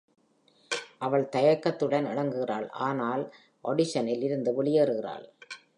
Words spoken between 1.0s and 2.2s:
அவள் தயக்கத்துடன்